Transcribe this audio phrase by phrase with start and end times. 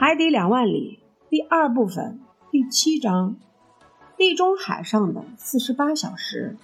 [0.00, 2.20] 海底两万里第二部分
[2.52, 3.34] 第七章：
[4.16, 6.56] 地中海上的四十八小时。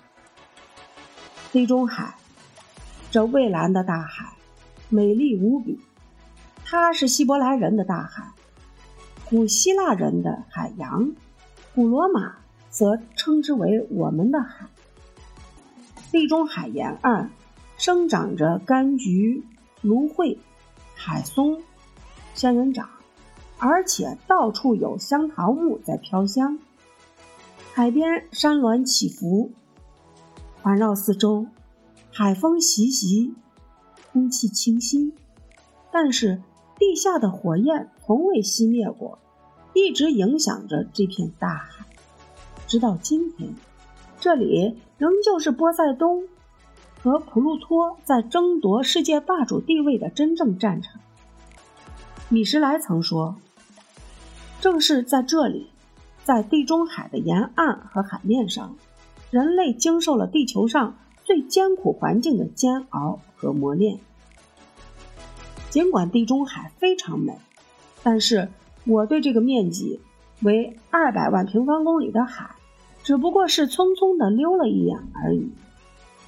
[1.50, 2.14] 地中海，
[3.10, 4.36] 这蔚蓝的大海，
[4.88, 5.80] 美丽无比。
[6.64, 8.30] 它是希伯来人的大海，
[9.24, 11.12] 古希腊人的海洋，
[11.74, 12.36] 古罗马
[12.70, 14.68] 则称之为我们的海。
[16.12, 17.32] 地中海沿岸
[17.78, 19.42] 生长着柑橘、
[19.82, 20.38] 芦荟、
[20.94, 21.60] 海松、
[22.32, 22.88] 仙人掌。
[23.66, 26.58] 而且到处有香桃木在飘香，
[27.72, 29.52] 海边山峦起伏，
[30.60, 31.46] 环绕四周，
[32.12, 33.32] 海风习习，
[34.12, 35.14] 空气清新。
[35.90, 36.42] 但是
[36.78, 39.18] 地下的火焰从未熄灭过，
[39.72, 41.86] 一直影响着这片大海，
[42.66, 43.54] 直到今天，
[44.20, 46.28] 这里仍旧是波塞冬
[47.00, 51.00] 和普鲁托在争夺世界霸主地位的真正战场。
[52.28, 53.36] 米什莱曾说。
[54.64, 55.66] 正是在这里，
[56.24, 58.74] 在地中海的沿岸和海面上，
[59.30, 63.98] 人类经受了地球上最艰苦环境的煎熬和磨练。
[65.68, 67.36] 尽管地中海非常美，
[68.02, 68.48] 但是
[68.86, 70.00] 我对这个面积
[70.40, 72.52] 为二百万平方公里的海，
[73.02, 75.50] 只不过是匆匆的溜了一眼而已。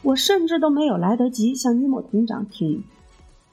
[0.03, 2.84] 我甚至都没有来得及向尼莫艇长听。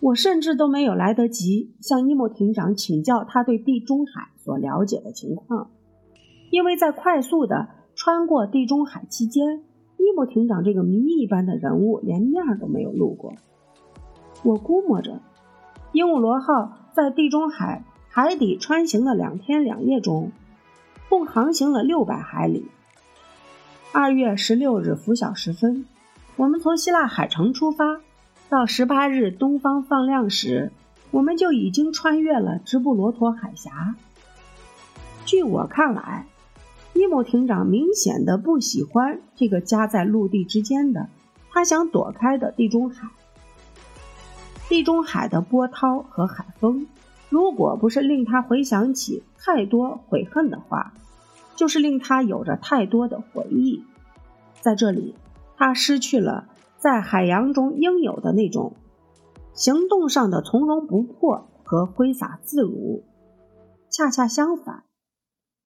[0.04, 5.72] 我甚至都没有来得及向尼莫艇长请教他对地中海所了解的情况，
[6.52, 9.64] 因为在快速的穿过地中海期间，
[9.96, 13.34] 尼莫艇长这个谜一般的人物连面都没有露过。
[14.44, 15.22] 我估摸着，
[15.94, 20.34] 鹦鹉螺号在地中海海底穿行的两天两夜中，
[21.08, 22.66] 共航行了六百海里。
[23.94, 25.86] 二月十六日拂晓时分，
[26.36, 28.02] 我们从希腊海城出发。
[28.54, 30.72] 到十八日东方放亮时，
[31.09, 33.96] 我们就已经穿越了直布罗陀海峡。
[35.26, 36.28] 据我看来，
[36.94, 41.08] 伊莫艇长明显的不喜欢这个夹在陆地之间的
[41.50, 43.09] 他想躲开的地中海。
[44.69, 46.86] 地中海的波涛和海风，
[47.30, 50.94] 如果不是令他回想起太多悔恨的话，
[51.56, 53.84] 就是令他有着太多的回忆。
[54.62, 55.16] 在这里，
[55.58, 56.46] 他失去了。
[56.83, 58.73] 在海洋中应有的那种
[59.53, 63.05] 行动上的从容不迫和挥洒自如，
[63.89, 64.83] 恰恰相反，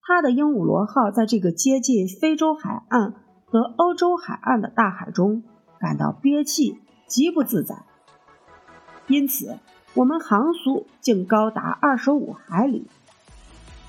[0.03, 5.41] 他的鹦鹉螺号在这个接近非洲海岸和欧洲海岸的大海中
[5.79, 7.83] 感到憋气，极不自在。
[9.07, 9.57] 因此，
[9.95, 12.85] 我们航速竟高达二十五海里，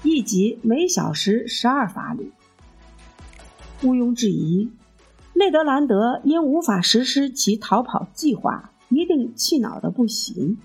[0.02, 2.32] 亦即每小时十二法里。
[3.82, 4.72] 毋庸置疑。
[5.38, 10.58] 内德兰德因无法实施其逃跑计划，一定气恼的不行。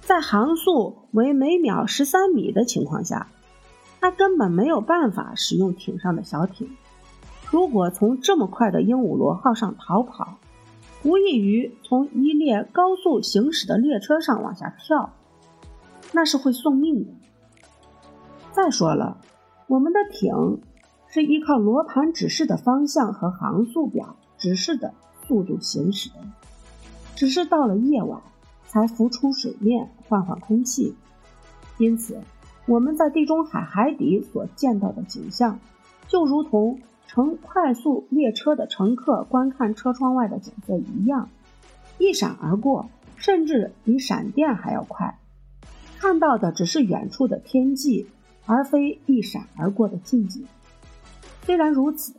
[0.00, 3.28] 在航速为每秒十三米的情况下，
[4.00, 6.68] 他根本没有办法使用艇上的小艇。
[7.48, 10.36] 如果从这么快的鹦鹉螺号上逃跑，
[11.04, 15.12] 无异于从一列高速行驶的列车上往下跳，
[16.10, 17.12] 那是会送命的。
[18.50, 19.18] 再说了，
[19.68, 20.60] 我们的艇。
[21.14, 24.94] 是依靠罗盘指示的方向和航速表指示的
[25.28, 26.08] 速度行驶，
[27.14, 28.22] 只是到了夜晚
[28.66, 30.94] 才浮出水面换换空气。
[31.76, 32.22] 因此，
[32.64, 35.58] 我们在地中海海底所见到的景象，
[36.08, 41.28] 就如同乘快速列车的乘客观看车窗外的景色一样，
[41.98, 45.18] 一闪而过，甚至比闪电还要快。
[45.98, 48.06] 看到的只是远处的天际，
[48.46, 50.46] 而非一闪而过的近景。
[51.44, 52.14] 虽然如此，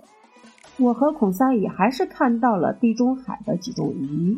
[0.78, 4.38] 我和孔三乙还是看到了地中海的几种鱼，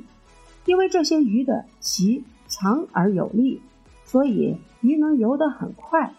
[0.66, 3.62] 因为这些鱼的鳍长而有力，
[4.06, 6.14] 所以鱼能游得很快，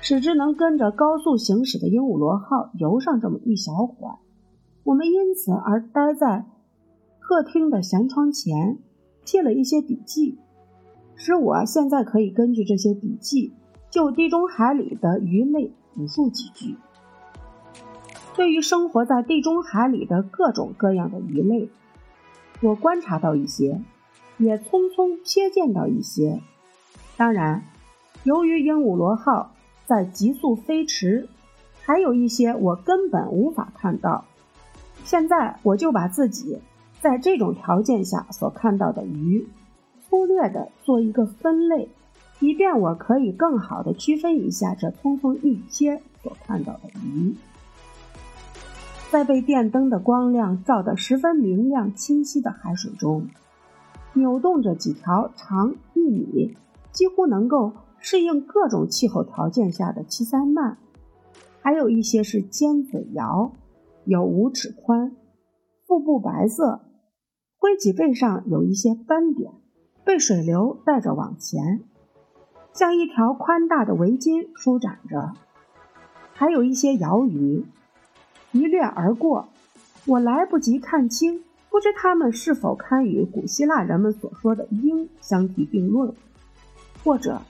[0.00, 4.16] 使之能跟着高速行驶的鹦鹉螺号游上这么一小会儿。
[4.82, 6.44] 我们因此而待在
[7.20, 8.78] 客厅的舷窗前，
[9.24, 10.36] 记了一些笔记，
[11.14, 13.52] 使我现在可以根据这些笔记，
[13.88, 16.76] 就地中海里的鱼类补述几句。
[18.34, 21.68] 对于生活在地中海里的各种各样的鱼类，
[22.60, 23.80] 我观察到一些，
[24.38, 26.40] 也匆匆瞥见到一些。
[27.16, 27.62] 当然，
[28.24, 29.52] 由于鹦鹉螺号
[29.86, 31.28] 在急速飞驰，
[31.82, 34.24] 还有一些我根本无法看到。
[35.04, 36.58] 现在，我就把自己
[37.00, 39.46] 在这种条件下所看到的鱼，
[40.08, 41.88] 粗略的做一个分类，
[42.40, 47.36] 以便我可以更好的区分一下这匆匆一瞥所看到的鱼。
[49.14, 53.28] 在被电灯的光亮照得十分明亮清晰的海水中，
[54.12, 56.56] 扭动着几条长一米、
[56.90, 60.74] 几乎能够适应各种气候条件下的七鳃鳗，
[61.60, 63.52] 还有一些是尖嘴鳐，
[64.04, 65.14] 有五尺宽，
[65.86, 66.80] 腹部白色，
[67.56, 69.52] 灰脊背上有一些斑点，
[70.04, 71.84] 被水流带着往前，
[72.72, 75.34] 像一条宽大的围巾舒展着。
[76.32, 77.64] 还有一些鳐鱼，
[78.54, 79.48] 一掠而过，
[80.06, 86.14] 我来不及看清，不知他们是否堪与古希腊人们所说的鹰相提并论，
[87.02, 87.42] 或者。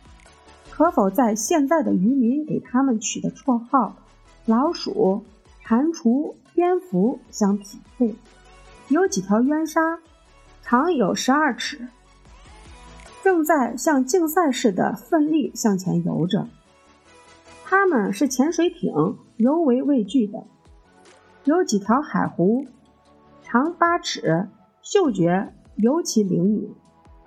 [0.71, 3.95] 可否在现在的渔民给他们取的绰号
[4.45, 5.23] “老鼠
[5.65, 8.17] ”“蟾蜍”“蝙蝠”相匹配？
[8.89, 10.01] 有几条冤鲨，
[10.63, 11.87] 长有十二尺，
[13.23, 16.49] 正在像竞赛似的奋力向前游着。
[17.65, 20.45] 它们是潜水艇尤为畏惧的。
[21.45, 22.67] 有几条海狐，
[23.43, 24.49] 长八尺，
[24.81, 26.75] 嗅觉尤其灵敏。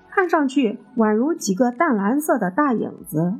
[0.09, 3.35] 看上去宛如几个淡蓝色的大影子，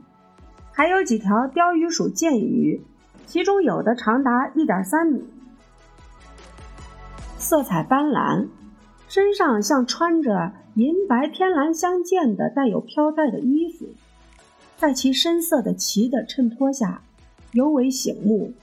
[0.71, 2.85] 还有几条鲷鱼属剑鱼，
[3.25, 5.25] 其中有的长达一点三米，
[7.39, 8.47] 色彩斑斓，
[9.07, 13.87] 身上像穿着银白天蓝相间的带有飘带的衣服，
[14.77, 17.01] 在其深色的鳍的衬托下，
[17.53, 18.53] 尤为醒目。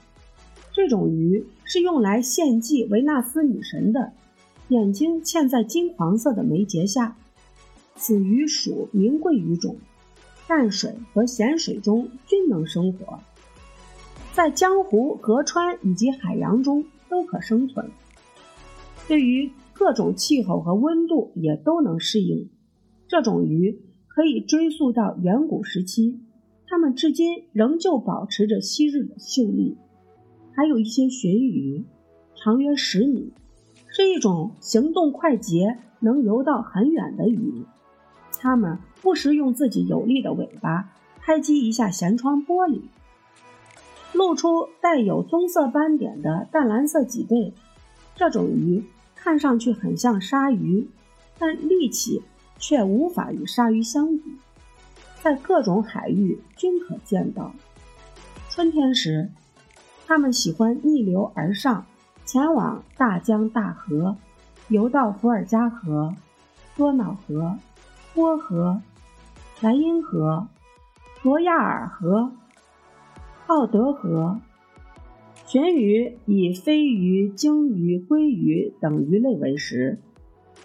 [0.75, 4.11] 这种鱼是用来献祭维纳斯女神的，
[4.67, 7.15] 眼睛嵌在金黄色的眉节下。
[7.95, 9.77] 此鱼属名贵鱼种，
[10.49, 13.21] 淡水和咸水中均能生活，
[14.33, 17.89] 在江湖、河川以及海洋中都可生存。
[19.07, 22.49] 对于各种气候和温度也都能适应。
[23.07, 23.79] 这种鱼
[24.09, 26.19] 可以追溯到远古时期，
[26.67, 29.77] 它们至今仍旧保持着昔日的秀丽。
[30.55, 31.83] 还有一些鲟鱼，
[32.33, 33.33] 长约十米，
[33.87, 37.65] 是一种行动快捷、能游到很远的鱼。
[38.39, 42.83] 它们不时用自己有力的尾巴拍击一下舷窗玻璃，
[44.13, 47.53] 露出带有棕色斑点的淡蓝色脊背。
[48.15, 48.81] 这种鱼
[49.13, 50.87] 看上去很像鲨鱼，
[51.37, 52.21] 但力气
[52.57, 54.23] 却无法与鲨鱼相比，
[55.21, 57.53] 在各种海域均可见到。
[58.49, 59.29] 春天时，
[60.05, 61.85] 它们喜欢逆流而上，
[62.25, 64.15] 前往大江大河，
[64.69, 66.15] 游到伏尔加河、
[66.77, 67.57] 多瑙河。
[68.13, 68.79] 波河、
[69.59, 70.47] 莱茵河、
[71.21, 72.31] 罗亚尔河、
[73.47, 74.39] 奥德河，
[75.45, 79.99] 鲟鱼以飞鱼、鲸鱼、鲑鱼等鱼类为食。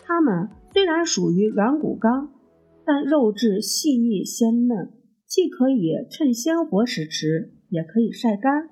[0.05, 2.31] 它们虽然属于软骨纲，
[2.85, 4.93] 但肉质细腻鲜嫩，
[5.27, 8.71] 既可以趁鲜活时吃，也可以晒干、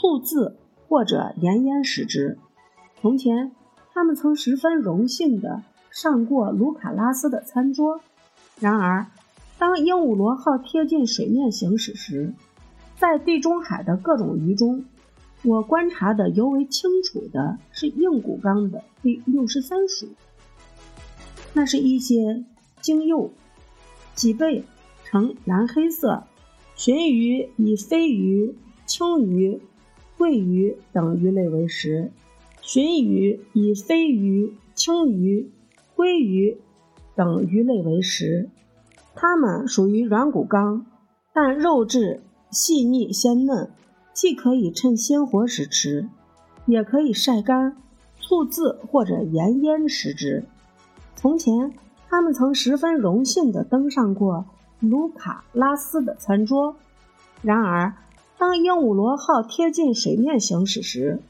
[0.00, 0.56] 醋渍
[0.86, 2.38] 或者盐腌食之。
[3.00, 3.50] 从前，
[3.92, 5.62] 他们曾十分荣幸的。
[5.90, 8.00] 上过卢卡拉斯的餐桌。
[8.60, 9.06] 然而，
[9.58, 12.34] 当鹦鹉螺号贴近水面行驶时，
[12.96, 14.84] 在地中海的各种鱼中，
[15.42, 20.06] 我观察的尤为清楚的是硬骨纲的第六十三属。
[21.52, 22.44] 那是一些
[22.80, 23.32] 鲸幼，
[24.14, 24.64] 脊背
[25.04, 26.22] 呈蓝黑色。
[26.76, 28.54] 鲟鱼以飞鱼、
[28.86, 29.60] 青鱼、
[30.18, 32.10] 桂鱼等鱼类为食。
[32.60, 35.50] 鲟鱼以飞鱼、青鱼。
[35.96, 36.56] 鲑鱼
[37.16, 38.50] 等鱼类为食，
[39.16, 40.86] 它们属于软骨纲，
[41.32, 42.20] 但肉质
[42.52, 43.68] 细腻鲜嫩，
[44.12, 46.08] 既可以趁鲜活时吃，
[46.66, 47.76] 也可以晒干、
[48.20, 50.44] 醋渍或者盐腌食之。
[51.16, 51.72] 从前，
[52.08, 54.46] 它们曾十分荣幸地登上过
[54.78, 56.76] 卢卡拉斯的餐桌。
[57.42, 57.92] 然而，
[58.38, 61.20] 当鹦鹉螺号贴近水面行驶时，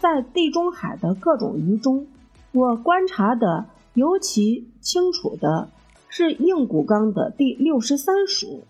[0.00, 2.06] 在地中海的各种鱼中，
[2.52, 3.66] 我观察的。
[3.94, 5.70] 尤其清楚的
[6.10, 8.64] 是硬骨纲的第六十三属，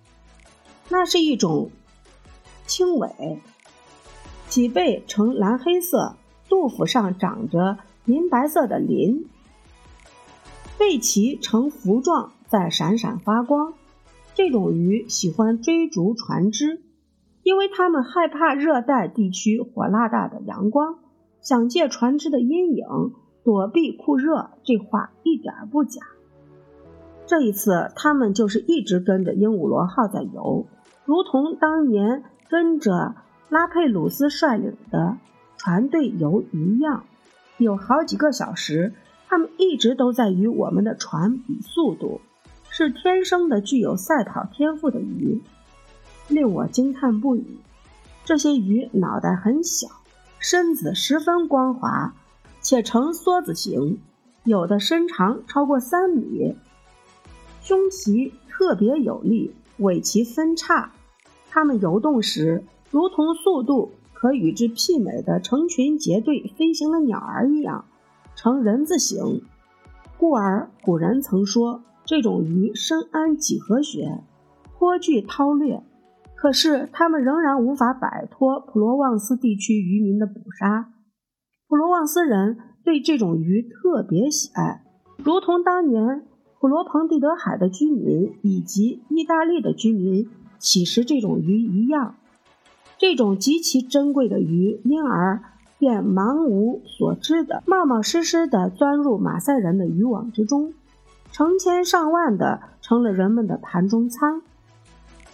[0.88, 1.70] 那是一种
[2.64, 3.40] 青尾，
[4.48, 6.14] 脊背呈蓝黑色，
[6.48, 9.26] 肚腹上长着银白色的鳞，
[10.78, 13.74] 背鳍呈符状，在闪闪发光。
[14.36, 16.82] 这种鱼喜欢追逐船只，
[17.46, 20.98] 因为他们害怕热带地区火辣大的阳光，
[21.40, 22.84] 想借船只的阴影。
[23.44, 26.02] 躲避酷热，这话一点不假。
[27.26, 30.66] 这一次，他们就是一直跟着鹦鹉螺号在游，
[31.04, 33.14] 如同当年跟着
[33.48, 35.16] 拉佩鲁斯率领的
[35.56, 37.04] 船队游一样。
[37.58, 38.92] 有好几个小时，
[39.28, 42.20] 他们一直都在与我们的船比速度，
[42.68, 45.40] 是天生的具有赛跑天赋的鱼，
[46.28, 47.58] 令我惊叹不已。
[48.24, 49.88] 这些鱼脑袋很小，
[50.38, 52.14] 身子十分光滑。
[52.62, 54.00] 且呈梭子形，
[54.42, 56.56] 有的身长超过三米，
[57.62, 60.90] 胸鳍特别有力，尾鳍分叉，
[61.48, 67.84] 它们游动时，如同速度可与之媲美的成群结队飞行的鸟儿一样，
[68.34, 69.42] 呈人字形。
[70.18, 74.24] 故而古人曾说，这种鱼深谙几何学，
[74.76, 75.84] 颇具韬略。
[76.36, 80.92] 可是，他们仍然无法摆脱普罗旺斯地区渔民的捕杀。
[81.66, 84.84] 普罗旺斯人对这种鱼特别喜爱，
[85.16, 86.24] 如同当年
[86.60, 90.28] 普罗蓬蒂德海的居民以及意大利的居民
[90.58, 92.14] 喜食这种鱼一样。
[92.98, 95.42] 这种极其珍贵的鱼，因而
[95.78, 100.72] 便茫无所知的、冒冒失失地钻入马赛人的渔网之中，
[101.32, 104.42] 成千上万的成了人们的盘中餐。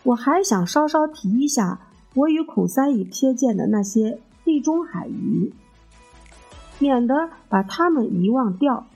[0.05, 1.81] 我还想稍稍提一下
[2.15, 5.53] 我与孔三乙瞥见的那些地中海鱼，
[6.79, 8.87] 免得把它们遗忘掉。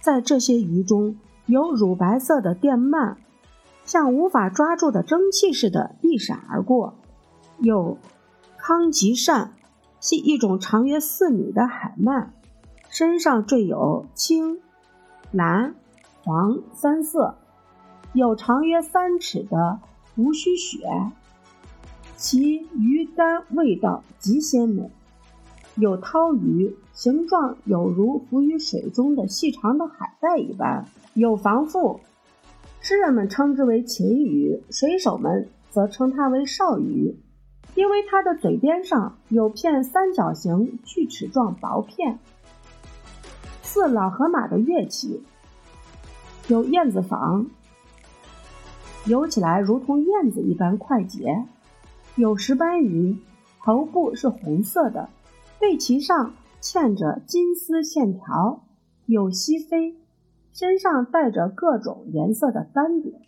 [0.00, 3.16] 在这些鱼中有乳白色的电鳗，
[3.84, 6.94] 像无法抓住的蒸汽似的一闪而过。
[7.58, 7.98] 有
[8.56, 9.48] 康吉鳝，
[9.98, 12.28] 系一种长约四米的海鳗，
[12.90, 14.60] 身上缀有青、
[15.30, 15.74] 蓝、
[16.22, 17.36] 黄三色，
[18.12, 19.80] 有长约三尺的
[20.16, 20.78] 无须雪，
[22.16, 24.90] 其鱼干味道极鲜美。
[25.76, 30.86] 有涛鱼，形状有如浮于水中的细长的海带一般。
[31.14, 32.00] 有防腹，
[32.80, 37.16] 诗人们称之为秦鱼，水手们则称它为少鱼。
[37.74, 42.20] 因为它的嘴边上有片三角形锯齿状薄片，
[43.62, 45.24] 似老河马的乐器，
[46.46, 47.46] 有燕子房，
[49.06, 51.44] 游起来如同燕子一般快捷。
[52.16, 53.16] 有石斑鱼，
[53.62, 55.08] 头部是红色的，
[55.58, 58.64] 背鳍上嵌着金丝线条。
[59.06, 59.96] 有西飞，
[60.52, 63.20] 身上带着各种颜色的斑点，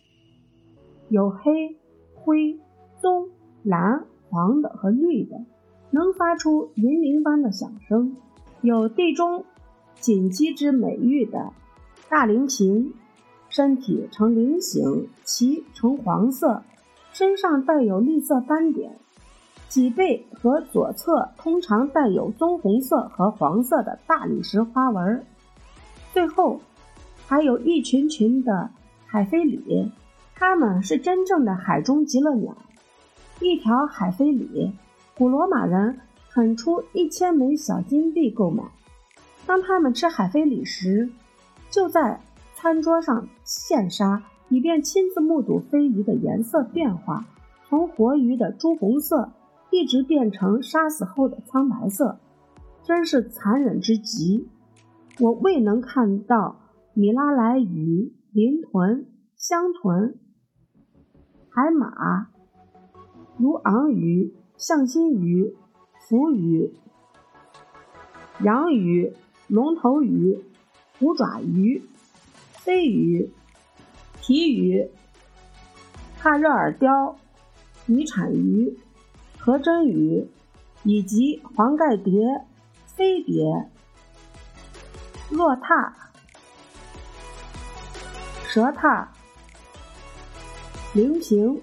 [1.09, 1.77] 有黑、
[2.15, 2.59] 灰、
[3.01, 3.29] 棕、
[3.63, 4.05] 蓝。
[4.29, 5.37] 黄的和绿的，
[5.89, 8.17] 能发出银铃般的响声。
[8.59, 9.45] 有地中
[10.01, 11.53] 锦鸡之美誉的
[12.09, 12.91] 大鳞鲟，
[13.57, 16.61] 身体呈菱形，鳍呈黄色，
[17.11, 18.99] 身上带有绿色斑点，
[19.67, 25.25] 脊背和左侧通常带有棕红色和黄色的大理石花纹。
[26.13, 26.61] 最后，
[27.25, 28.69] 还有一群群的
[29.07, 29.91] 海飞鲤，
[30.35, 32.55] 它们是真正的海中极乐鸟。
[33.39, 34.71] 一条海飞鲤，
[35.17, 35.97] 古罗马人
[36.29, 38.63] 肯出一千枚小金币购买。
[39.47, 41.09] 当他们吃海飞鲤时，
[41.71, 42.21] 就在
[42.59, 47.27] 餐桌上现杀，以便亲自目睹飞鱼的颜色变化，
[47.69, 49.31] 从活鱼的朱红色
[49.69, 52.17] 一直变成杀死后的苍白色，
[52.83, 54.49] 真是残忍之极。
[55.19, 56.55] 我未能看到
[56.95, 60.17] 米拉莱鱼、林豚、香豚、
[61.51, 62.29] 海马。
[63.37, 65.55] 如昂鱼、象心鱼、
[66.09, 66.73] 浮鱼、
[68.41, 69.13] 洋鱼、
[69.47, 70.43] 龙头鱼、
[70.97, 71.83] 虎爪鱼、
[72.67, 73.31] 飞鱼、
[74.19, 74.91] 提鱼、
[76.19, 77.15] 帕热尔鲷、
[77.85, 78.77] 鱼产鱼、
[79.37, 80.27] 河真鱼，
[80.83, 82.11] 以及黄盖蝶、
[82.85, 83.69] 飞碟、
[85.31, 86.11] 落踏、
[88.49, 89.13] 蛇踏、
[90.93, 91.61] 菱形。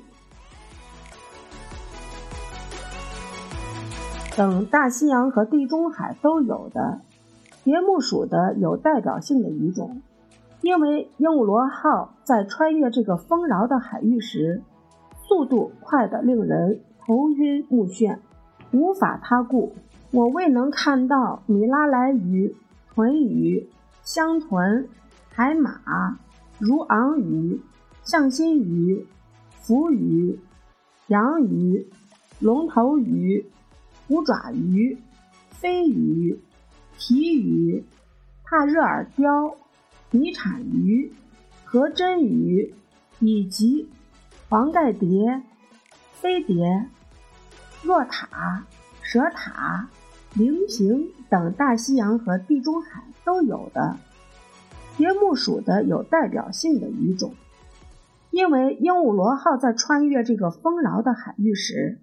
[4.35, 7.03] 等大西洋和地中海都有的
[7.63, 10.01] 蝶目属的有代表性的鱼种，
[10.64, 14.62] 因为鹦鹉螺号在穿越这个丰饶的海域时，
[15.28, 18.16] 速度快得令人头晕目眩，
[18.73, 19.75] 无法他顾。
[20.11, 22.56] 我未能看到米拉莱鱼、
[22.94, 23.68] 豚鱼、
[24.04, 24.88] 香豚、
[25.28, 26.18] 海马、
[26.59, 27.61] 如昂鱼、
[28.02, 29.06] 象心鱼、
[29.61, 30.40] 浮鱼、
[31.09, 31.87] 洋鱼、
[32.40, 33.44] 龙头鱼。
[34.06, 34.99] 虎爪鱼、
[35.50, 36.38] 飞鱼、
[36.99, 37.85] 提鱼、
[38.44, 39.56] 帕热尔鲷、
[40.14, 41.12] 泥产鱼、
[41.64, 42.73] 河真鱼
[43.18, 43.88] 以及
[44.49, 45.42] 黄盖蝶、
[46.12, 46.88] 飞碟、
[47.83, 48.64] 若塔、
[49.02, 49.88] 蛇塔、
[50.37, 53.97] 菱形等大西洋和地中海都有的
[54.97, 57.35] 蝶目属的有代表性的鱼种，
[58.30, 61.99] 因为鹦鹉螺号在穿越这个丰饶的海域时。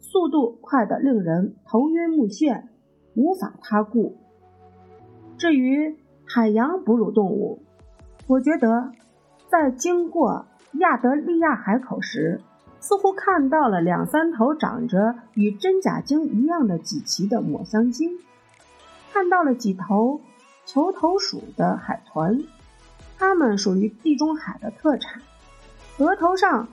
[0.00, 2.64] 速度快得令人头晕目眩，
[3.14, 4.18] 无法他顾。
[5.38, 5.96] 至于
[6.34, 7.62] 海洋哺乳动物，
[8.26, 8.90] 我觉得
[9.50, 10.46] 在经过
[10.78, 12.40] 亚德利亚海口时，
[12.80, 18.18] 似乎看到了两三头长着与真假鲸一样的几鳍的抹香鲸，
[19.12, 20.22] 看到了几头
[20.64, 22.46] 球头鼠的海豚，
[23.18, 25.20] 它们属于地中海的特产，
[25.98, 26.66] 额头上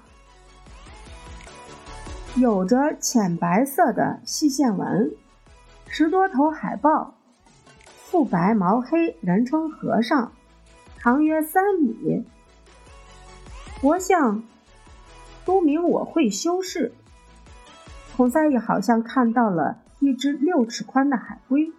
[2.35, 5.11] 有着浅白色的细线纹，
[5.85, 7.13] 十多头海豹，
[8.09, 10.31] 腹白毛黑，人称和尚，
[10.97, 12.25] 长约三米。
[13.79, 14.41] 佛像
[15.45, 16.91] 都名我会修饰。
[18.17, 21.71] 孔赛义好像看到了一只六尺宽的海龟，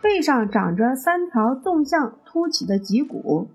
[0.00, 3.48] 背上长着三条纵向凸起的脊骨。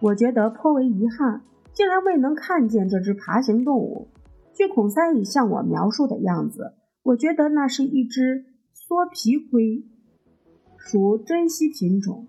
[0.00, 1.40] 我觉得颇为遗憾，
[1.72, 4.08] 竟然未能看见这只爬行动物。
[4.54, 6.74] 据孔三乙向我描述的样子，
[7.04, 9.86] 我觉得那是一只缩皮龟，
[10.90, 12.26] 属珍稀品种。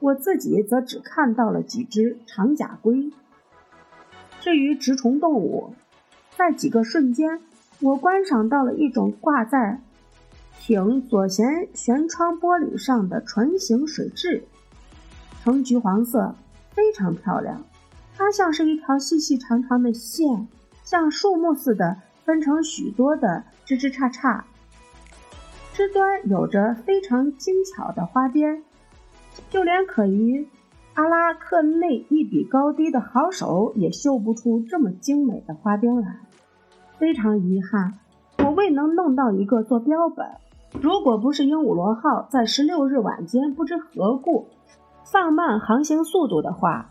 [0.00, 3.12] 我自己则只看到了几只长甲龟。
[4.40, 5.74] 至于直虫动物，
[6.36, 7.40] 在几个瞬间，
[7.78, 9.80] 我观赏到了一种挂在
[10.58, 14.42] 艇左舷舷窗玻璃上的唇形水蛭，
[15.44, 16.34] 呈橘黄色，
[16.72, 17.64] 非常漂亮。
[18.16, 20.48] 它像是一条细细长长的线。
[20.82, 24.42] 像树木似的分成许多的枝枝杈杈，
[25.74, 28.62] 枝端有着非常精巧的花边，
[29.50, 30.46] 就连可与
[30.94, 36.20] 阿拉克内一比高低的好手也绣不出这么精美的花边来。
[36.96, 37.94] 非常遗憾，
[38.38, 40.24] 我未能弄到一个做标本。
[40.80, 44.46] 如果不是鹦鹉螺号在十六日晚间不知何故
[45.02, 46.88] 放慢航行速度的话。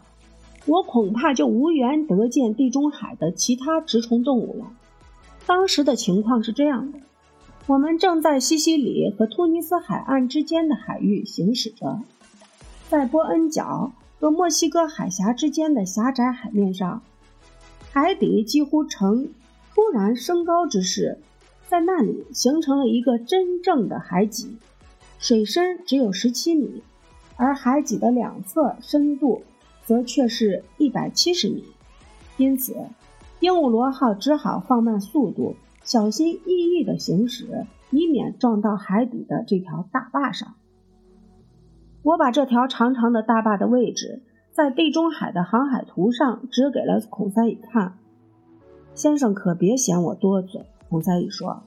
[0.66, 4.66] 我恐怕就无缘得见地中海的其他直虫动物了。
[5.46, 7.00] 当时的情况是这样的：
[7.66, 12.02] 我们正在西西里和突尼斯海岸之间的海域行驶着，
[12.90, 17.02] 在波恩角和墨西哥海峡之间的狭窄海面上，
[17.92, 19.30] 海底几乎呈
[19.74, 21.20] 突然升高之势，
[21.70, 24.58] 在那里形成了一个真正的海脊，
[25.18, 26.84] 水深只有十七米，
[27.38, 29.44] 而海脊的两侧深度。
[29.86, 31.62] 则却是一百七十米，
[32.38, 32.74] 因此，
[33.42, 40.56] 鹦鹉螺号只好放慢速度，小心翼翼地行驶，以免撞到海底的这条大坝上。
[42.02, 47.98] 我把这条长长的大坝的位置，在地中海的航海图上指给了孔塞伊看。
[48.96, 51.64] 先生可别嫌我多嘴，孔塞伊说：“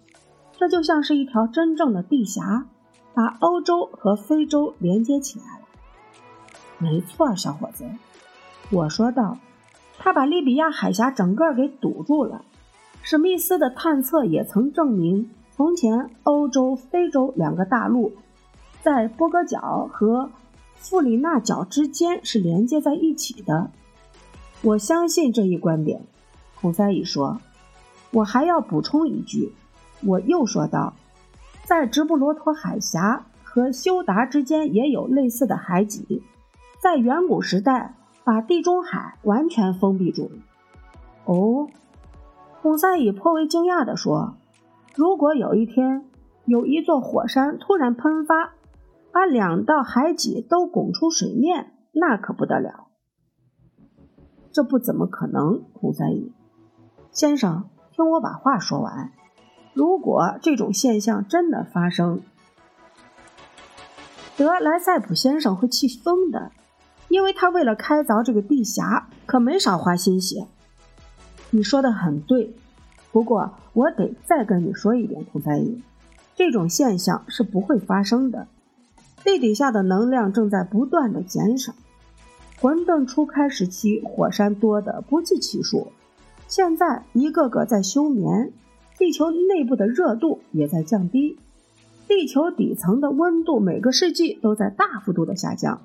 [0.56, 2.66] 这就像是一条真正的地峡，
[3.14, 5.66] 把欧洲和非洲连接起来了。”
[6.78, 7.84] 没错，小伙子。
[8.70, 9.38] 我说道
[9.98, 12.44] ：“他把利比亚海峡整个给堵住了。
[13.08, 18.12] 史密斯的探测也曾证明，从前欧洲、非洲两个大陆
[18.82, 20.28] 在波哥角和
[20.74, 23.70] 富里纳角之间是连接在一起的。
[24.60, 26.02] 我相信这一观点。”
[26.60, 27.40] 孔塞伊说
[28.10, 29.52] ：“我还要补充一句。”
[30.04, 30.92] 我又说道
[31.62, 36.24] ：“在直布罗陀海峡和休达之间也有类似的海脊，
[36.82, 40.32] 在远古时代。”把地中海完全封闭住。
[41.26, 41.68] 哦，
[42.66, 44.38] 孔塞伊颇为惊讶地说
[44.96, 46.04] ：“如果有一天
[46.46, 48.54] 有一座火山突然喷发，
[49.12, 52.88] 把两道海脊都拱出水面，那可不得了。”
[54.50, 56.32] 这不怎么可能，孔塞伊
[57.12, 59.12] 先生，听我把话说完。
[59.72, 62.20] 如果这种现象真的发生，
[64.36, 66.50] 德莱塞普先生会气疯的。
[67.08, 70.48] 因为他为了开凿这个地峡，可没少花心血。
[71.50, 72.54] 你说的很对，
[73.12, 75.76] 不过我得再跟你说一点，孔三爷，
[76.34, 78.46] 这种现象是不会发生的。
[79.24, 81.74] 地底下的能量正在不断的减少。
[82.60, 85.88] 混沌初开时期，火山多得不计其数，
[86.48, 88.52] 现在一个个在休眠。
[88.98, 91.38] 地球内部的热度也在降低，
[92.08, 95.82] 地球底层的温度每个世纪都在大幅度的下降。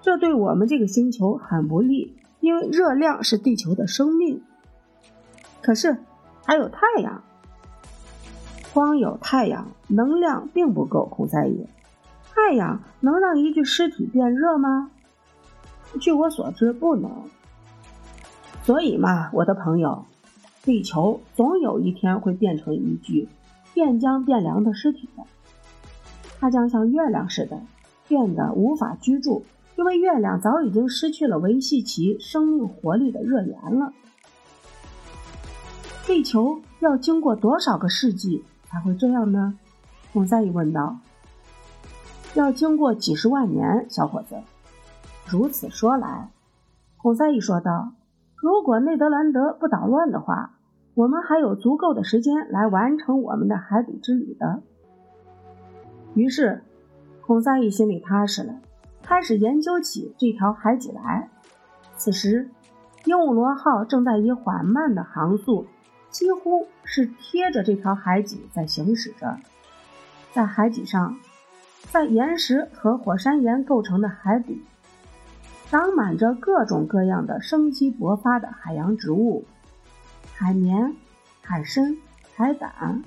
[0.00, 4.42] 这对我们这个星球很不利，因为热量是地球的生命。
[5.62, 5.96] 可是
[6.44, 7.22] 还有太阳，
[8.74, 11.06] 光有太阳能量并不够。
[11.06, 11.66] 孔三爷，
[12.34, 14.90] 太阳能让一具尸体变热吗？
[16.00, 17.10] 据我所知，不能。
[18.64, 20.04] 所以嘛，我的朋友，
[20.62, 23.28] 地球总有一天会变成一具
[23.72, 25.22] 变僵变凉的尸体的，
[26.40, 27.60] 它将像月亮似的
[28.08, 29.44] 变得无法居住。
[29.74, 33.92] 因为月亮早已经失去了维系其生命活力的热源了。
[36.04, 39.56] 地球要经过多少个世纪才会这样呢？
[40.12, 40.98] 孔塞伊问道。
[42.34, 44.36] 要经过几十万年，小伙子。
[45.28, 46.28] 如此说来，
[46.96, 47.92] 孔塞伊说道
[48.34, 50.54] ：“如果内德兰德不捣乱的话，
[50.94, 54.60] 我们还有足够的时间来完成我们的海底之旅的。”
[56.14, 56.62] 于是，
[57.24, 58.54] 孔塞伊心里踏实了。
[59.02, 61.28] 开始研究起这条海脊来。
[61.96, 62.50] 此时，
[63.04, 65.66] 鹦鹉螺号正在以缓慢的航速
[66.12, 69.38] 几乎是贴着这条海脊在行驶着。
[70.32, 71.18] 在海脊上，
[71.90, 74.62] 在岩石和火山岩构成的海底，
[75.68, 79.44] 长满着各种各样的生机勃发的海洋植物，
[80.34, 80.94] 海绵、
[81.40, 81.96] 海参、
[82.36, 83.02] 海胆。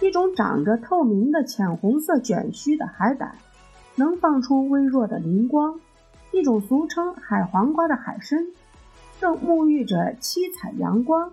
[0.00, 3.36] 一种长着透明的浅红色卷须的海胆，
[3.94, 5.78] 能放出微弱的磷光；
[6.32, 8.48] 一种俗称海黄瓜的海参，
[9.20, 11.30] 正沐浴着七彩阳光。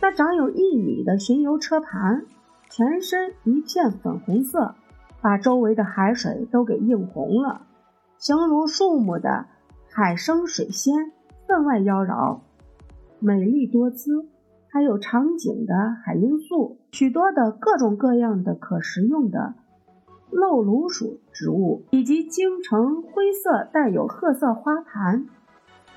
[0.00, 2.24] 那长有一米的巡游车盘，
[2.70, 4.74] 全身一片粉红色，
[5.20, 7.62] 把周围的海水都给映红了，
[8.16, 9.46] 形如树木的
[9.90, 11.12] 海生水仙，
[11.46, 12.40] 分外妖娆，
[13.18, 14.28] 美丽多姿。
[14.70, 19.54] 还有长颈的海罂粟，许多的各种各样的可食用的
[20.30, 25.26] 漏芦属植物，以及晶呈灰色带有褐色花盘，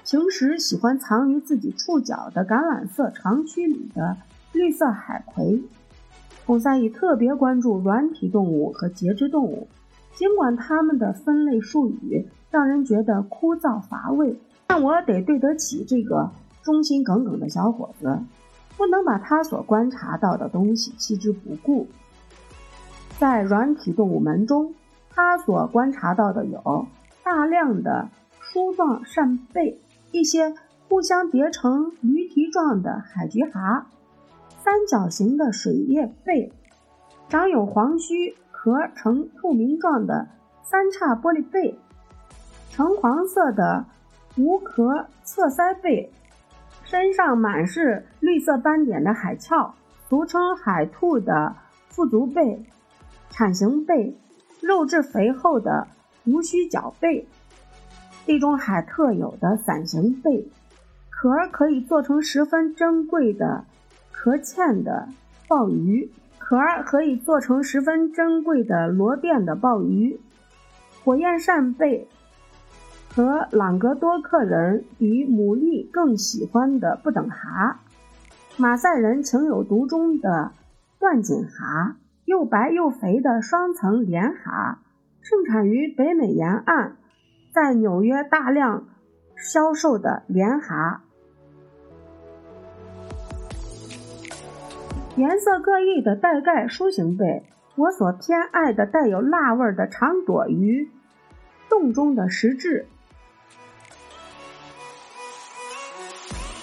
[0.03, 4.17] 平时喜欢藏于自己触角的橄榄色长躯里的
[4.51, 5.63] 绿色海葵。
[6.45, 9.67] 孔赛义特别关注软体动物和节肢动物，
[10.15, 14.37] 尽管它们的分类术语让人觉得枯燥乏味，
[14.67, 16.29] 但我得对得起这个
[16.61, 18.19] 忠心耿耿的小伙子。
[18.77, 21.87] 不能把他所观察到的东西弃之不顾。
[23.19, 24.73] 在软体动物门中，
[25.11, 26.87] 他所观察到的有
[27.23, 28.09] 大量的
[28.39, 29.79] 梳状扇贝，
[30.11, 30.53] 一些
[30.87, 33.87] 互相叠成鱼蹄状的海菊蛤，
[34.59, 36.51] 三角形的水叶贝，
[37.29, 40.27] 长有黄须壳呈透明状的
[40.63, 41.79] 三叉玻璃贝，
[42.69, 43.85] 橙黄色的
[44.37, 46.11] 无壳侧鳃贝。
[46.83, 49.73] 身上满是绿色斑点的海鞘，
[50.09, 51.55] 俗称海兔的
[51.87, 52.65] 腹足贝、
[53.29, 54.17] 铲形贝，
[54.59, 55.87] 肉质肥厚的
[56.25, 57.25] 无须角贝，
[58.25, 60.47] 地中海特有的伞形贝，
[61.09, 63.65] 壳可以做成十分珍贵的
[64.11, 65.09] 壳嵌的
[65.47, 70.19] 鲍鱼，壳可以做成十分珍贵的螺钿的鲍鱼，
[71.03, 72.07] 火焰扇贝。
[73.13, 77.81] 和朗格多克人比牡蛎更喜欢的不等蛤，
[78.55, 80.53] 马赛人情有独钟的
[80.97, 84.79] 断颈蛤，又白又肥的双层连蛤，
[85.21, 86.95] 盛产于北美沿岸，
[87.53, 88.87] 在纽约大量
[89.35, 91.01] 销售的连蛤，
[95.17, 97.43] 颜色各异的带盖书形贝，
[97.75, 100.89] 我所偏爱的带有辣味的长朵鱼，
[101.69, 102.85] 洞中的石质。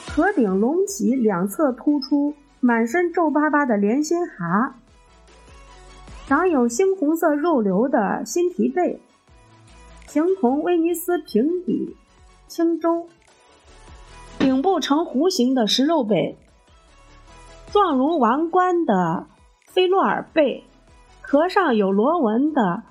[0.07, 4.75] 壳顶隆起，两侧突出，满身皱巴巴的连心蛤，
[6.27, 9.03] 长有猩红色肉瘤的新皮贝，
[10.09, 11.95] 形同威尼斯平底
[12.47, 13.07] 青洲，
[14.39, 16.39] 顶部呈弧形的食肉贝，
[17.71, 19.27] 状如王冠的
[19.67, 20.65] 菲洛尔贝，
[21.21, 22.85] 壳上有螺纹的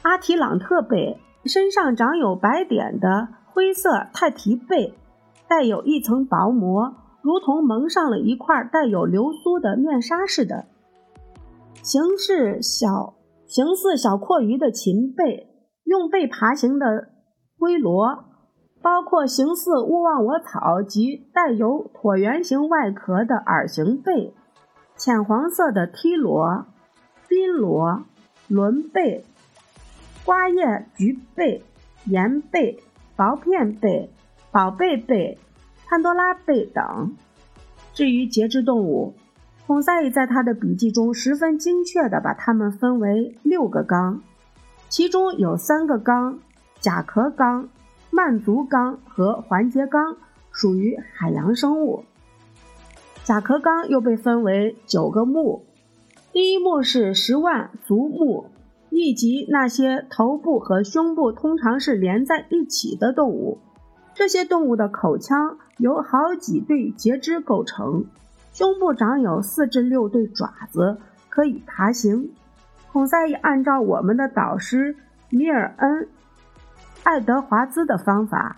[0.00, 4.94] 阿提朗特贝，身上长有白点的灰色泰提贝。
[5.48, 10.64] 带有一层薄膜，如同蒙上了一块带有流苏的面纱似的。
[11.82, 13.14] 形似小
[13.46, 15.48] 形似小阔鱼的琴贝，
[15.86, 17.08] 用背爬行的
[17.58, 18.26] 龟螺，
[18.82, 24.34] 包括形似勿忘我草及带有椭圆形外壳的耳形贝，
[24.96, 26.66] 浅黄色的梯螺、
[27.26, 28.04] 滨螺、
[28.48, 29.24] 轮贝、
[30.24, 31.64] 瓜叶菊贝、
[32.04, 32.78] 岩贝、
[33.16, 34.10] 薄片贝。
[34.52, 35.38] 宝贝贝、
[35.86, 37.14] 潘多拉贝等。
[37.92, 39.12] 至于节肢动物，
[39.66, 44.22] 孔塞伊在他的笔记中十分精确地把它们分为六个纲，
[44.88, 46.38] 其中有三个纲：
[46.80, 47.68] 甲壳纲、
[48.10, 50.16] 慢足纲和环节纲，
[50.52, 52.04] 属于海洋生物。
[53.24, 55.64] 甲壳纲又被分为九个目，
[56.32, 58.46] 第一目是十万足目，
[58.90, 63.58] 以及那些头部和胸部通常是连在一起的动物。
[64.14, 68.04] 这些动物的口腔由好几对节肢构成，
[68.52, 70.96] 胸部长有四至六对爪子，
[71.28, 72.30] 可以爬行。
[72.96, 74.96] 孔塞伊按照我们的导师
[75.28, 76.04] 米尔恩·
[77.04, 78.56] 爱德华兹的方法，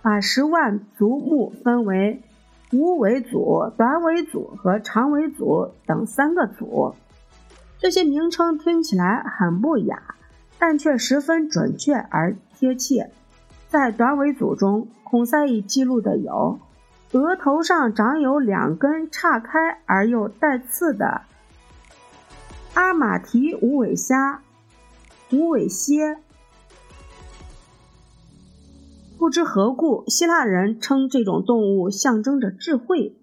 [0.00, 2.22] 把十万足目分为
[2.70, 6.94] 无尾组、短尾组和长尾组等三个组。
[7.80, 10.00] 这些名称听起来很不雅，
[10.56, 13.10] 但却十分准确而贴切。
[13.66, 16.60] 在短尾组中，孔塞伊记录的有：
[17.10, 21.22] 额头上长有两根岔开而又带刺的
[22.74, 24.42] 阿马提无尾虾、
[25.30, 26.18] 无尾蝎。
[29.18, 33.16] 不知何故，希腊人称这种动物象征着智慧。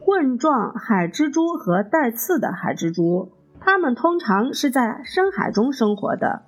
[0.00, 6.42] 混盾状海蜘蛛和带刺的海蜘蛛，它们通常是在深海中生活的。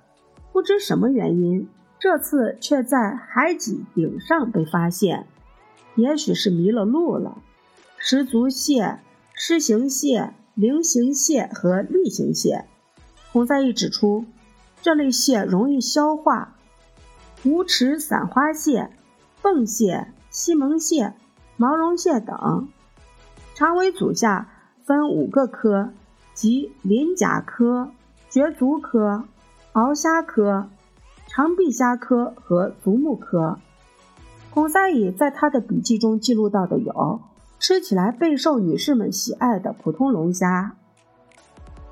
[0.51, 1.69] 不知什么原因，
[1.99, 5.27] 这次却在海脊顶上被发现，
[5.95, 7.41] 也许是迷了路了。
[7.97, 8.99] 十足蟹、
[9.33, 12.65] 狮形蟹、菱形蟹和栗形蟹，
[13.31, 14.25] 孔赛义指出，
[14.81, 16.55] 这类蟹容易消化。
[17.43, 18.89] 无齿散花蟹、
[19.35, 21.13] 凤蟹、西蒙蟹、
[21.57, 22.69] 毛绒蟹等，
[23.53, 24.49] 长尾组下
[24.83, 25.91] 分五个科，
[26.33, 27.91] 即鳞甲科、
[28.27, 29.25] 绝足科。
[29.73, 30.69] 鳌虾科、
[31.27, 33.59] 长臂虾科和足目科。
[34.49, 37.21] 孔赛乙在他的笔记中记录到的有：
[37.59, 40.75] 吃起来备受女士们喜爱的普通龙虾、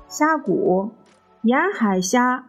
[0.08, 0.90] 虾骨、
[1.42, 2.46] 沿海虾，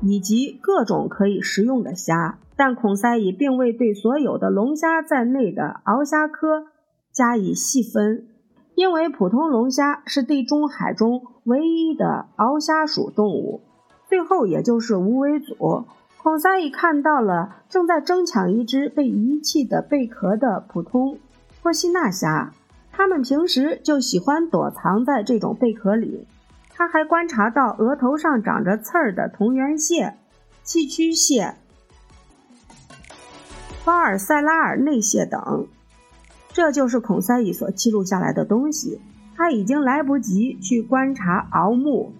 [0.00, 2.38] 以及各种可以食用的虾。
[2.54, 6.66] 但孔赛乙并未对所有的龙虾在内的鳌虾科
[7.10, 8.26] 加以细分，
[8.74, 13.62] 因为普通龙虾是地中海中唯一的鳌虾属动物。
[14.06, 15.86] 最后，也就是无尾组，
[16.22, 21.18] 孔赛义看到了正在争抢一只被遗弃的贝壳的普通
[21.62, 22.52] 波西纳虾，
[22.90, 26.26] 它们平时就喜欢躲藏在这种贝壳里。
[26.74, 30.16] 他还观察到额头上长着刺儿的同源蟹、
[30.64, 31.54] 寄居蟹、
[33.84, 35.68] 巴尔塞拉尔内蟹等。
[36.52, 39.00] 这就是孔塞伊所记录下来的东西。
[39.36, 42.12] 他已经来不及去观察鳌目。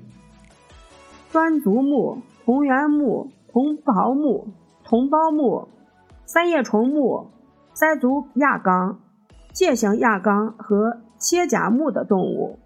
[1.33, 4.49] 端足目、同源目、同胞目、
[4.85, 5.69] 同胞目、
[6.25, 7.31] 三叶虫目、
[7.75, 8.99] 塞足亚纲、
[9.53, 12.59] 介形亚纲和切甲目的动物，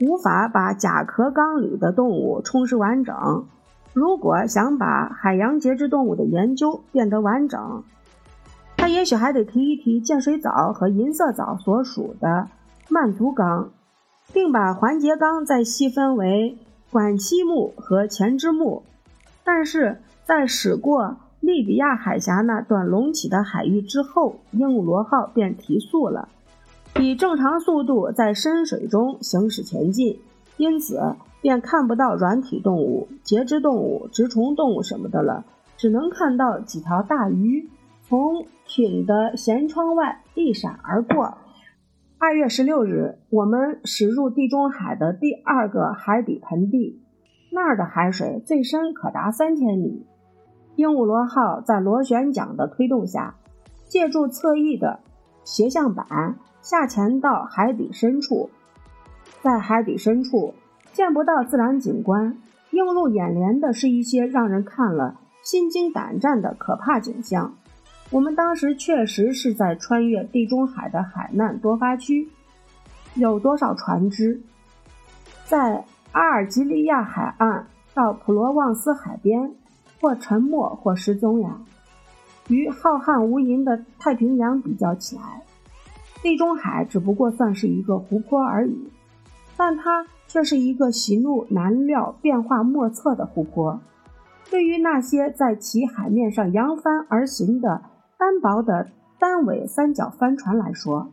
[0.00, 3.46] 无法把甲壳纲里的动物充实完整。
[3.92, 7.82] 如果想把海洋节肢动物的研究变得完整，
[8.76, 12.48] 他也许还得提一提剑水藻和银色藻所属的
[12.88, 13.70] 曼足纲，
[14.32, 16.58] 并把环节纲再细分为。
[16.90, 18.82] 管栖目和前肢目，
[19.44, 26.28] 但是在驶过利比亚海峡那段隆起的海域之后，鹦鹉螺号便提速了，
[27.00, 30.18] 以正常速度在深水中行驶前进，
[30.56, 35.44] 因此便看不到软体动物、节肢动物、直虫动物什么的了，
[35.76, 37.70] 只能看到几条大鱼
[38.02, 41.38] 从艇的舷窗外一闪而过。
[42.18, 47.00] 二月十六日，我们驶入地中海的第二个海底盆地，
[47.52, 50.04] 那儿的海水最深可达三千米。
[50.78, 53.34] 鹦鹉螺号在螺旋桨的推动下，
[53.88, 55.00] 借助侧翼的
[55.42, 58.48] 斜向板下潜到海底深处。
[59.42, 60.54] 在海底深处
[60.92, 62.38] 见不到自然景观，
[62.70, 67.56] 映入眼帘的是一些让人看了心惊胆战的可怕景象。
[68.10, 72.28] 我们当时确实是在穿越地中海的海难多发区，
[73.14, 74.40] 有多少船只
[75.44, 79.52] 在阿尔及利亚海岸到普罗旺斯海边，
[80.00, 81.60] 或沉没或失踪呀？
[82.48, 85.42] 与浩瀚无垠的太平洋比较起来，
[86.22, 88.88] 地中海只不过算是一个湖泊而已，
[89.56, 93.80] 但它却是一个喜怒难料、变化莫测的湖泊。
[94.50, 97.82] 对于那些在其海面上扬帆而行的，
[98.18, 101.12] 单薄的单尾三角帆船来说，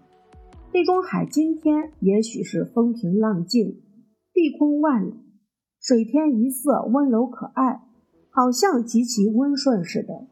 [0.72, 3.82] 地中海今天也许是风平浪静、
[4.32, 5.16] 碧空万里、
[5.82, 7.82] 水天一色、温柔可爱，
[8.36, 10.26] 好像极其温顺似的。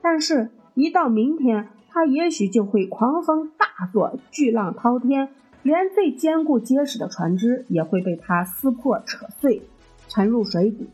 [0.00, 5.28] 但是，一到明天，它也许就会狂风大作，巨浪滔天，
[5.62, 9.62] 连最坚固结实的船只也会被它撕破、扯碎，
[10.08, 10.88] 沉入水底。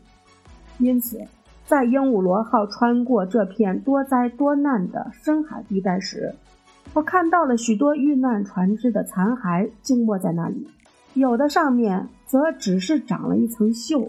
[0.77, 1.21] 因此。
[1.65, 6.33] 在鹦鹉螺号穿过这片多灾多难的深海地带时，
[6.93, 10.65] 我看到了许多遇难船只的残骸静默在那里，
[11.13, 14.07] 有的上面则只是长了一层锈，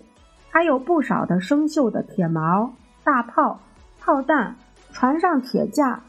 [0.51, 2.71] 还有不少的生锈的铁锚、
[3.05, 3.61] 大炮、
[4.01, 4.57] 炮弹、
[4.93, 6.03] 船上铁架、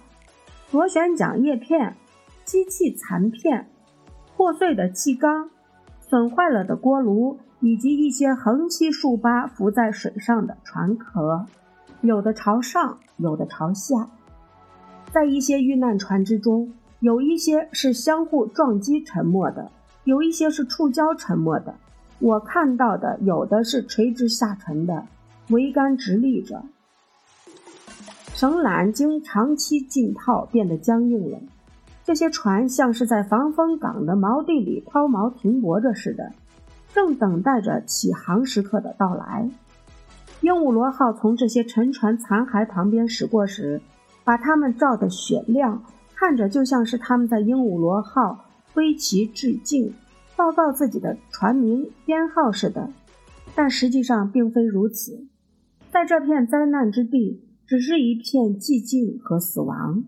[0.71, 1.95] 螺旋桨叶片、
[2.45, 3.69] 机器残片、
[4.36, 5.49] 破碎的气缸、
[6.02, 7.39] 损坏了的锅炉。
[7.62, 11.45] 以及一些横七竖八浮在水上的船壳，
[11.99, 14.10] 有的朝上，有的朝下。
[15.12, 19.69] 在一些遇难船只中，有一些是相互撞击沉没的，
[20.06, 21.75] 有一些是触礁沉没的。
[22.20, 25.06] 我看到的有的是垂直下沉的，
[25.50, 26.64] 桅杆直立着，
[28.34, 31.40] 绳缆经长期浸泡变得僵硬了。
[32.04, 36.32] 这些船像是在防风港的锚地里抛锚停泊着似的。
[36.92, 39.48] 正等待着起航时刻的到来。
[40.42, 43.80] 鹦鹉螺号从这些沉船残骸旁边驶过时，
[44.24, 45.84] 把它们照得雪亮，
[46.16, 49.94] 看着就像是他们在鹦鹉螺号挥旗致敬，
[50.39, 52.89] 报告自己的船名、编号似的。
[53.56, 55.28] 但实际上并非如此，
[55.91, 60.06] 在这片灾难之地，只是一片寂静和死亡。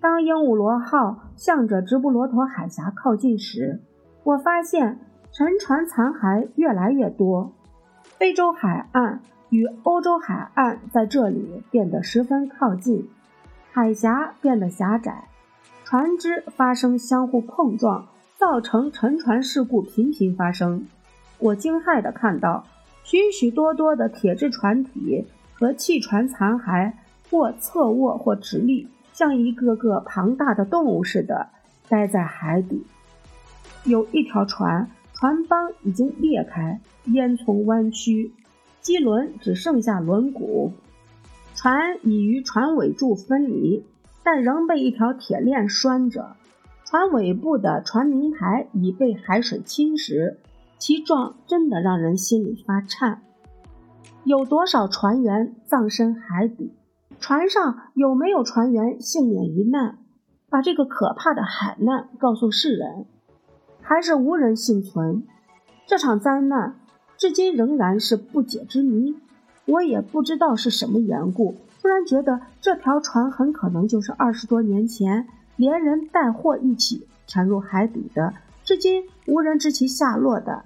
[0.00, 3.82] 当鹦鹉螺号向着直布罗陀海峡靠近时，
[4.24, 5.00] 我发现
[5.32, 7.52] 沉船残骸越来越多。
[8.18, 9.20] 非洲海岸
[9.50, 13.06] 与欧洲海岸在这里变得十分靠近，
[13.70, 15.28] 海峡变得狭窄，
[15.84, 18.06] 船只发生相互碰撞，
[18.38, 20.86] 造成沉船事故频频发生。
[21.38, 22.66] 我惊骇地看到
[23.02, 26.92] 许许多多的铁制船体和汽船残骸，
[27.30, 31.48] 或侧卧或直立，像一个个庞大的动物似的
[31.88, 32.84] 待在海底。
[33.84, 38.32] 有一条船，船帮已经裂开，烟囱弯曲，
[38.82, 40.72] 机轮只剩下轮毂，
[41.54, 43.82] 船已与船尾柱分离，
[44.22, 46.36] 但仍被一条铁链拴着。
[46.96, 50.36] 船尾部的船名牌已被海水侵蚀。
[50.78, 53.20] 其状真的让人心里发颤。
[54.24, 56.72] 有多少船员葬身海底？
[57.20, 59.98] 船上有没有船员幸免于难？
[60.48, 63.04] 把这个可怕的海难告诉世人，
[63.82, 65.22] 还是无人幸存？
[65.86, 66.76] 这场灾难
[67.18, 69.16] 至今仍然是不解之谜。
[69.66, 78.34] 我也不知道是什么缘故，突然觉得这条船很可能就是二十多年前连人带货一起沉入海底的。
[78.64, 80.64] 至今无人知其下落的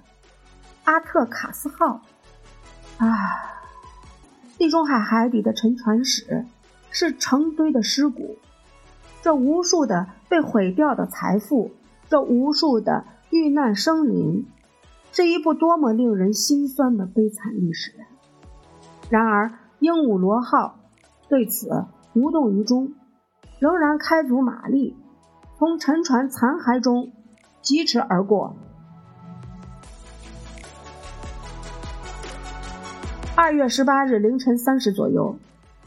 [0.83, 2.01] 阿特卡斯号。
[2.97, 3.09] 啊，
[4.57, 6.45] 地中海海底的沉船史
[6.91, 8.37] 是成堆的尸骨，
[9.21, 11.71] 这无数的被毁掉的财富，
[12.09, 14.45] 这无数的遇难生灵，
[15.11, 17.93] 是一部多么令人心酸的悲惨历史！
[19.09, 20.79] 然而，鹦鹉螺号
[21.27, 22.93] 对此无动于衷，
[23.61, 24.97] 仍然开足马力，
[25.59, 27.11] 从沉船残骸中。
[27.61, 28.55] 疾驰而过。
[33.35, 35.35] 二月十八日凌晨三时左右，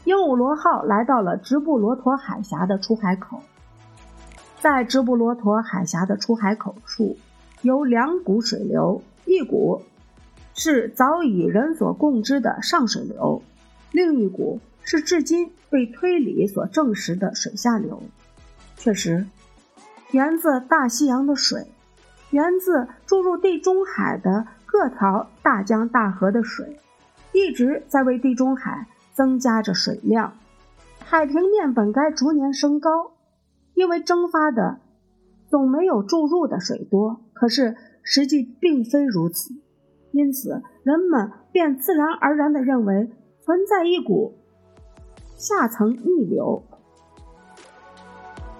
[0.05, 3.41] 鹦鹉螺号来到了直布罗陀海峡的出海口。
[4.61, 7.17] 在直布罗陀海峡的出海口处，
[7.61, 9.81] 有两股水流，一股
[10.53, 13.41] 是早已人所共知的上水流，
[13.91, 18.01] 另一股是至今被推理所证实的水下流。
[18.77, 19.25] 确实。
[20.11, 21.65] 源自大西洋的水，
[22.29, 26.79] 源自注入地中海的各条大江大河的水，
[27.33, 30.37] 一直在为地中海增加着水量。
[30.99, 33.13] 海平面本该逐年升高，
[33.73, 34.79] 因为蒸发的
[35.49, 37.25] 总没有注入的水多。
[37.33, 39.55] 可是实际并非如此，
[40.11, 44.37] 因此人们便自然而然地认为存在一股
[45.37, 46.63] 下层逆流。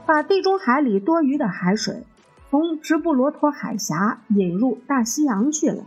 [0.06, 2.04] 把地中海里多余的海水
[2.50, 5.84] 从直布罗陀海峡引入大西洋去了。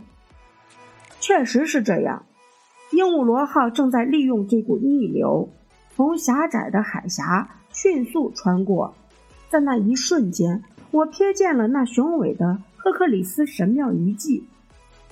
[1.20, 2.24] 确实是这样，
[2.90, 5.48] 鹦鹉螺号正在利用这股逆流，
[5.94, 8.94] 从狭窄的海峡迅速穿过。
[9.48, 14.46] 在那一瞬间，我瞥见了那雄伟的赫克里斯神庙遗迹。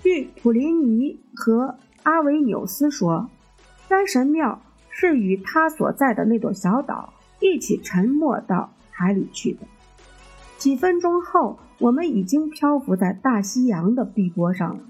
[0.03, 3.29] 据普林尼和阿维纽斯说，
[3.89, 4.61] 该神庙
[4.99, 8.73] 是与他所在的那座小岛一起沉没到。
[8.99, 9.61] 海里去的。
[10.57, 14.81] 几分钟后，我们已经漂浮在大西洋的碧波上了。